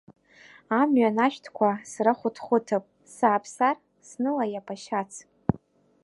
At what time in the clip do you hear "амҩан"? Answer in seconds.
0.81-1.17